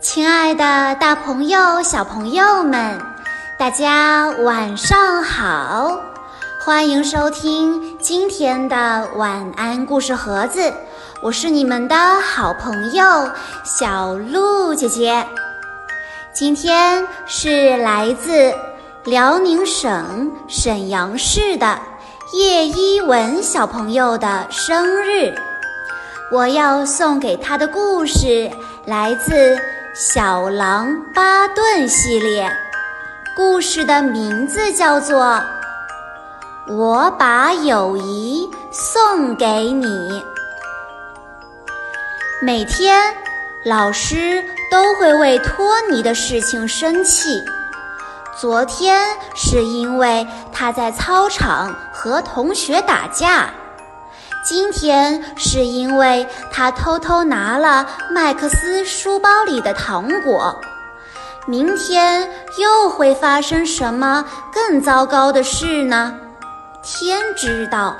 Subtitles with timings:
[0.00, 3.00] 亲爱的，大朋友、小朋友们，
[3.58, 6.00] 大家晚上好！
[6.64, 10.72] 欢迎收听今天的晚安故事盒子，
[11.20, 13.28] 我是你们的好朋友
[13.64, 15.26] 小鹿姐姐。
[16.32, 18.54] 今天是来自
[19.04, 21.76] 辽宁省沈阳市的
[22.34, 25.34] 叶一文小朋友的生日，
[26.30, 28.48] 我要送给他的故事
[28.86, 29.58] 来自。
[30.00, 32.48] 小狼巴顿系列
[33.34, 35.24] 故事的名字叫做
[36.72, 39.86] 《我把友谊送给你》。
[42.40, 43.12] 每天，
[43.64, 47.42] 老师都会为托尼的事情生气。
[48.40, 53.50] 昨天是因为他在操场和同学打架。
[54.48, 60.58] 今天是因为他偷偷拿了麦克斯书包里的糖果，
[61.44, 66.18] 明天又会发生什么更糟糕的事呢？
[66.82, 67.94] 天知道。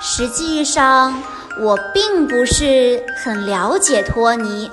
[0.00, 1.22] 实际上，
[1.60, 4.68] 我并不是很了解托尼，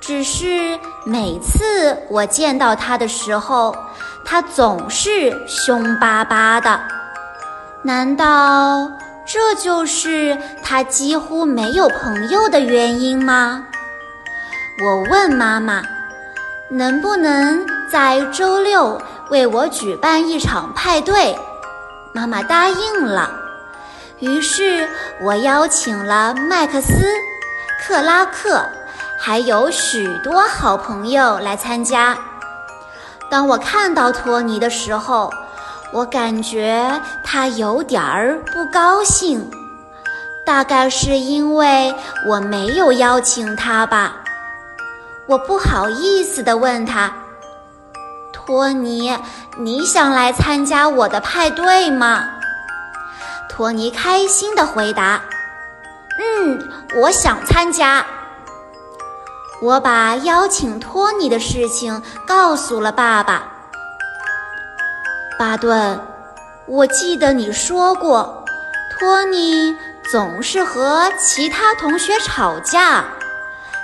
[0.00, 3.76] 只是每次我见到他的时候，
[4.24, 6.80] 他总是凶巴巴的。
[7.82, 8.88] 难道？
[9.32, 13.64] 这就是他几乎没有朋友的原因吗？
[14.84, 15.82] 我问妈妈，
[16.68, 21.34] 能不能在周六为我举办一场派对？
[22.12, 23.30] 妈妈答应了。
[24.18, 24.86] 于是
[25.22, 26.92] 我邀请了麦克斯、
[27.80, 28.62] 克拉克，
[29.18, 32.14] 还有许多好朋友来参加。
[33.30, 35.32] 当我看到托尼的时候，
[35.92, 39.50] 我感觉他有点儿不高兴，
[40.44, 41.94] 大概是因为
[42.26, 44.16] 我没有邀请他吧。
[45.26, 47.12] 我不好意思地问他
[48.32, 49.16] ：“托尼，
[49.58, 52.26] 你想来参加我的派对吗？”
[53.48, 55.20] 托尼开心地回答
[56.18, 56.58] ：“嗯，
[56.96, 58.04] 我想参加。”
[59.60, 63.46] 我把邀请托尼的事情告诉了爸爸。
[65.42, 66.00] 巴顿，
[66.66, 68.44] 我记得你说过，
[68.92, 69.76] 托尼
[70.08, 73.04] 总是和其他同学吵架，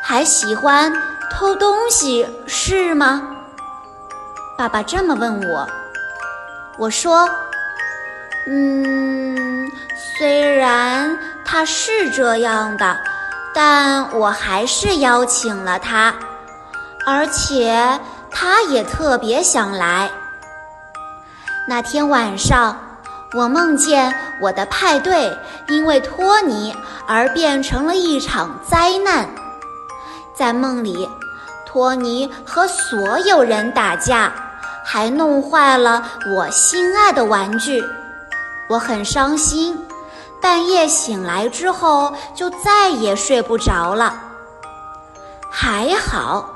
[0.00, 0.92] 还喜欢
[1.32, 3.38] 偷东西，是吗？
[4.56, 5.68] 爸爸这么问我。
[6.78, 7.28] 我说
[8.46, 9.68] ：“嗯，
[10.16, 12.96] 虽然他是这样的，
[13.52, 16.14] 但我还是邀请了他，
[17.04, 17.98] 而且
[18.30, 20.08] 他也特别想来。”
[21.70, 22.74] 那天晚上，
[23.34, 25.30] 我梦见我的派对
[25.68, 26.74] 因为托尼
[27.06, 29.28] 而变成了一场灾难。
[30.34, 31.06] 在梦里，
[31.66, 34.32] 托尼和所有人打架，
[34.82, 36.02] 还弄坏了
[36.34, 37.84] 我心爱的玩具。
[38.70, 39.78] 我很伤心，
[40.40, 44.18] 半夜醒来之后就再也睡不着了。
[45.50, 46.48] 还好，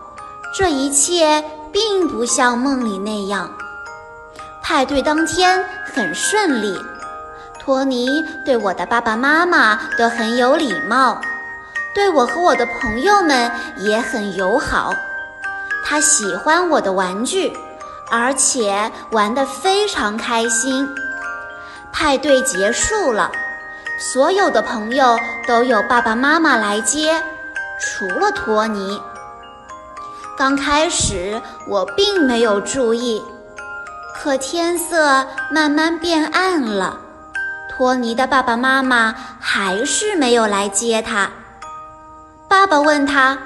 [0.56, 3.50] 这一切并不像梦里那样。
[4.72, 6.74] 派对当天很顺利，
[7.60, 11.20] 托尼对我的爸爸妈妈都很有礼貌，
[11.94, 14.94] 对我和我的朋友们也很友好。
[15.84, 17.52] 他喜欢我的玩具，
[18.10, 20.88] 而且玩得非常开心。
[21.92, 23.30] 派对结束了，
[23.98, 27.22] 所有的朋友都有爸爸妈妈来接，
[27.78, 28.98] 除了托尼。
[30.34, 33.22] 刚开始我并没有注意。
[34.22, 36.96] 可天色慢慢变暗了，
[37.68, 41.28] 托尼的爸爸妈妈还是没有来接他。
[42.48, 43.36] 爸爸问他：“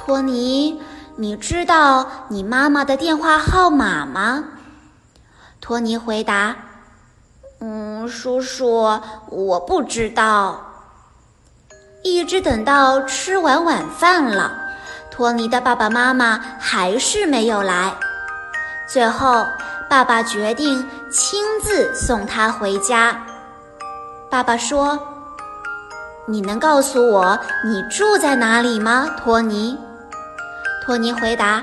[0.00, 0.80] 托尼，
[1.16, 4.44] 你知道你妈妈的电话号码吗？”
[5.60, 6.56] 托尼回答
[7.60, 8.98] ：“嗯，叔叔，
[9.28, 10.58] 我不知道。”
[12.02, 14.52] 一直等到吃完晚饭了，
[15.10, 17.92] 托尼的爸爸妈妈还是没有来。
[18.92, 19.46] 最后，
[19.88, 23.16] 爸爸决定亲自送他回家。
[24.28, 24.98] 爸爸说
[26.26, 29.78] ：“你能告诉我你住在哪里吗，托尼？”
[30.84, 31.62] 托尼回答：“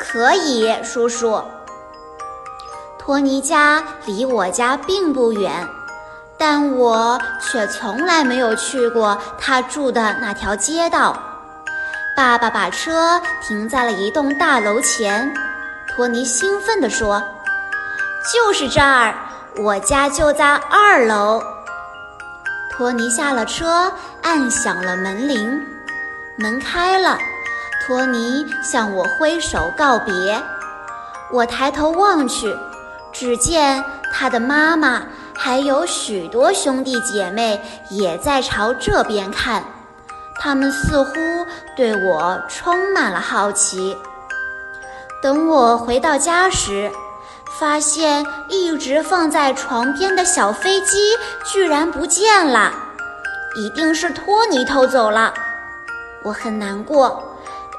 [0.00, 1.42] 可以，叔叔。”
[2.98, 5.68] 托尼家离我家并不远，
[6.38, 11.14] 但我却从来没有去过他住的那条街道。
[12.16, 15.34] 爸爸把车停在了一栋大楼前。
[15.94, 17.22] 托尼兴奋地说
[18.32, 19.14] ：“就是这儿，
[19.58, 21.40] 我家就在二楼。”
[22.72, 25.64] 托尼下了车，按响了门铃，
[26.36, 27.16] 门开了，
[27.86, 30.42] 托尼向我挥手告别。
[31.30, 32.52] 我抬头望去，
[33.12, 39.62] 只见他的妈妈还有许多兄弟姐妹也在朝这边看，
[40.40, 41.14] 他们似乎
[41.76, 43.96] 对我充满了好奇。
[45.24, 46.92] 等我回到家时，
[47.58, 50.98] 发现一直放在床边的小飞机
[51.46, 52.70] 居然不见了，
[53.56, 55.32] 一定是托尼偷走了。
[56.22, 57.30] 我很难过。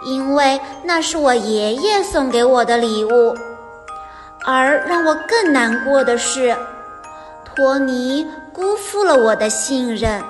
[0.03, 3.35] 因为那是我爷爷送给我的礼物，
[4.43, 6.55] 而让我更难过的是，
[7.43, 10.23] 托尼辜负了我的信任。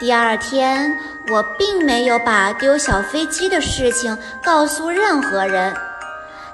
[0.00, 0.98] 第二天，
[1.28, 5.76] 我并没有把丢小飞机的事情告诉任何人，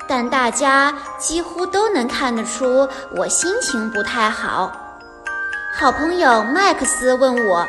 [0.08, 4.98] 但大家几乎都能看得出我心情不太好。
[5.72, 7.64] 好朋友麦克斯问我：“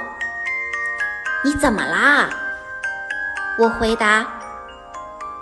[1.46, 2.28] 你怎么啦？”
[3.60, 4.26] 我回答：“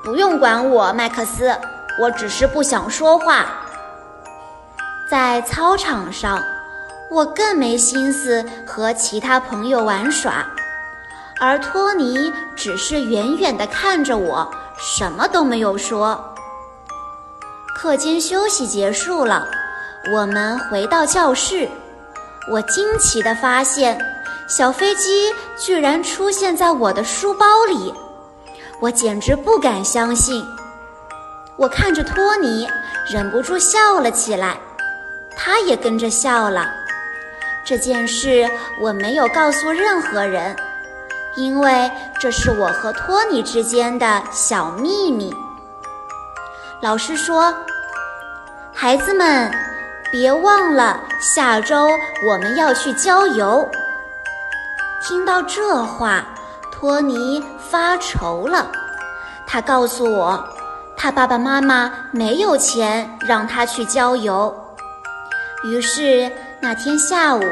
[0.03, 1.57] 不用管我，麦克斯，
[1.97, 3.45] 我只是不想说话。”
[5.09, 6.43] 在操场上，
[7.15, 10.45] 我更没心思和其他朋友玩耍，
[11.39, 14.45] 而托尼只是远远地看着我，
[14.77, 16.35] 什么都没有说。
[17.73, 19.47] 课间休息结束了，
[20.13, 21.69] 我们回到教室，
[22.51, 23.97] 我惊奇地发现，
[24.49, 27.93] 小飞机居然出现在我的书包里。
[28.81, 30.45] 我简直不敢相信，
[31.55, 32.67] 我看着托尼，
[33.09, 34.59] 忍不住笑了起来，
[35.37, 36.69] 他也跟着笑了。
[37.65, 38.47] 这件事
[38.79, 40.55] 我没有告诉任何人，
[41.35, 45.35] 因为这是我和托尼之间的小秘密。
[46.81, 47.53] 老师说
[48.71, 49.51] ：“孩子们，
[50.11, 51.89] 别忘了下周
[52.29, 53.67] 我们要去郊游。”
[55.01, 56.25] 听到这话。
[56.77, 58.69] 托尼发愁了，
[59.47, 60.45] 他告诉我，
[60.97, 64.53] 他爸爸妈妈没有钱让他去郊游。
[65.63, 66.29] 于是
[66.61, 67.43] 那天下午，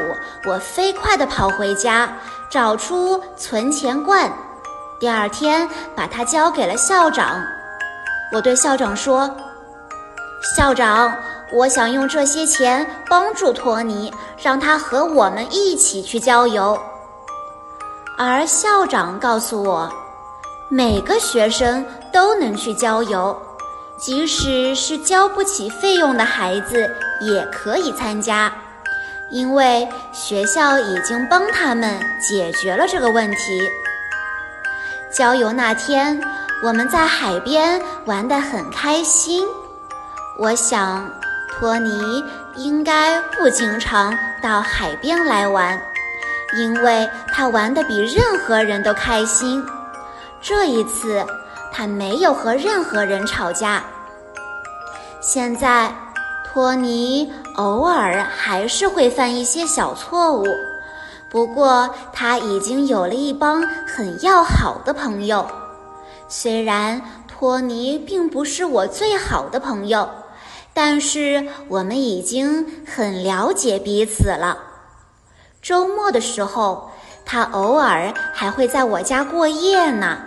[0.44, 2.12] 我飞快地跑回家，
[2.50, 4.32] 找出存钱罐，
[4.98, 7.40] 第二天把它交给了校长。
[8.32, 9.30] 我对校长说
[10.56, 11.16] ：“校长，
[11.52, 14.12] 我想用这些钱帮助托尼，
[14.42, 16.76] 让他和我们一起去郊游。”
[18.18, 19.88] 而校长告诉我，
[20.68, 23.36] 每个学生都能去郊游，
[23.96, 26.90] 即使是交不起费用的孩子
[27.20, 28.52] 也可以参加，
[29.34, 33.68] 因为学校已经帮他们解决了这个问题。
[35.10, 36.22] 郊游那天，
[36.62, 39.44] 我们在海边玩得很开心。
[40.38, 41.10] 我想，
[41.50, 42.22] 托尼
[42.54, 45.82] 应该不经常到海边来玩。
[46.56, 49.66] 因为他玩得比任何人都开心，
[50.40, 51.26] 这一次
[51.72, 53.82] 他没有和任何人吵架。
[55.20, 55.92] 现在，
[56.44, 60.44] 托尼偶尔还是会犯一些小错误，
[61.28, 65.46] 不过他已经有了一帮很要好的朋友。
[66.28, 70.08] 虽然托尼并不是我最好的朋友，
[70.72, 74.58] 但是我们已经很了解彼此了。
[75.62, 76.90] 周末的时候，
[77.24, 80.18] 他偶尔还会在我家过夜呢。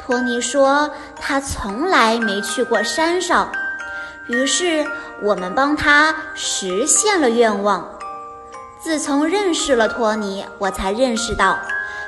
[0.00, 3.50] 托尼说他从来没去过山上，
[4.28, 4.86] 于是
[5.22, 7.88] 我们帮他实现了愿望。
[8.82, 11.58] 自从认识了托尼，我才认识到，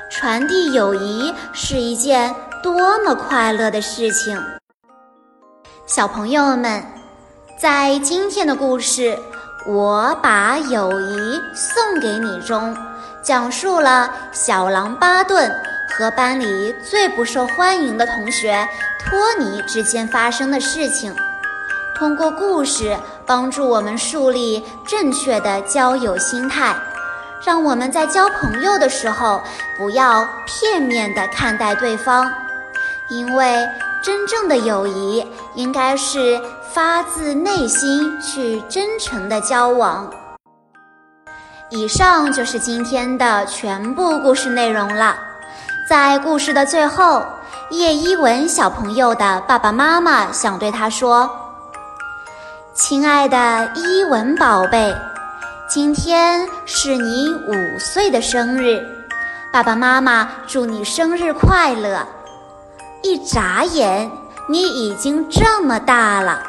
[0.09, 4.41] 传递友谊是一件多么快乐的事情。
[5.85, 6.83] 小朋友们，
[7.59, 9.17] 在今天的故事。
[9.69, 12.73] 我把友谊送给你中，
[13.21, 15.51] 讲述了小狼巴顿
[15.89, 18.65] 和班里最不受欢迎的同学
[18.97, 21.13] 托尼之间发生的事情。
[21.97, 26.75] 通过故事帮助我们树立正确的交友心态，
[27.45, 29.41] 让我们在交朋友的时候
[29.77, 32.31] 不要片面地看待对方，
[33.09, 33.67] 因为
[34.03, 35.25] 真正的友谊
[35.55, 36.39] 应该是。
[36.73, 40.07] 发自内心去真诚的交往。
[41.71, 45.15] 以上就是今天的全部故事内容了。
[45.89, 47.25] 在故事的最后，
[47.71, 51.27] 叶一文小朋友的爸爸妈妈想对他说
[52.77, 54.95] ：“亲爱的伊文宝贝，
[55.67, 58.79] 今天是你五岁的生日，
[59.51, 62.07] 爸爸妈妈祝你生日快乐！
[63.01, 64.11] 一眨眼，
[64.47, 66.39] 你已经这么大了。”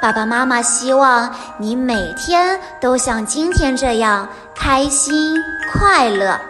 [0.00, 5.36] 爸爸妈妈希望你每天都像今天这样开心
[5.70, 6.40] 快乐。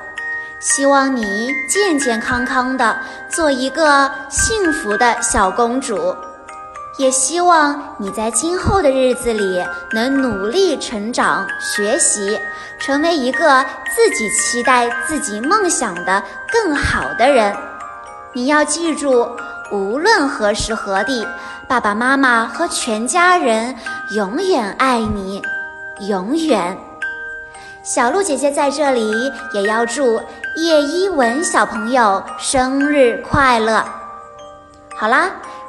[0.61, 2.97] 希望你健健康康的，
[3.29, 6.14] 做一个幸福的小公主。
[7.00, 12.38] 也希望你在今后的日子里能努力成长、学习，
[12.78, 13.64] 成为一个
[13.97, 17.57] 自己期待、自己梦想的更好的人。
[18.35, 19.30] 你要记住，
[19.73, 21.26] 无论何时何地，
[21.66, 23.75] 爸爸妈妈和全家人
[24.11, 25.42] 永远爱你，
[26.00, 26.76] 永远。
[27.83, 30.21] 小鹿姐姐在这里也要祝
[30.57, 33.83] 叶一文小朋友生日快乐。
[34.95, 35.30] 好啦。